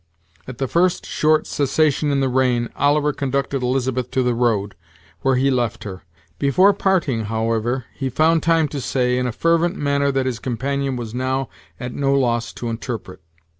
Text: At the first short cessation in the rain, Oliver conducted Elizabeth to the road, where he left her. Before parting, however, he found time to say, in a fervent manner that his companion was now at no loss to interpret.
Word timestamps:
At 0.47 0.57
the 0.57 0.67
first 0.67 1.05
short 1.05 1.45
cessation 1.45 2.09
in 2.09 2.21
the 2.21 2.27
rain, 2.27 2.69
Oliver 2.75 3.13
conducted 3.13 3.61
Elizabeth 3.61 4.09
to 4.09 4.23
the 4.23 4.33
road, 4.33 4.73
where 5.19 5.35
he 5.35 5.51
left 5.51 5.83
her. 5.83 6.01
Before 6.39 6.73
parting, 6.73 7.25
however, 7.25 7.85
he 7.93 8.09
found 8.09 8.41
time 8.41 8.67
to 8.69 8.81
say, 8.81 9.19
in 9.19 9.27
a 9.27 9.31
fervent 9.31 9.75
manner 9.77 10.11
that 10.11 10.25
his 10.25 10.39
companion 10.39 10.95
was 10.95 11.13
now 11.13 11.49
at 11.79 11.93
no 11.93 12.15
loss 12.15 12.51
to 12.53 12.67
interpret. 12.67 13.21